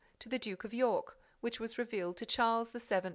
[0.17, 3.09] to the Duke of York, which was revealed to Charles VII.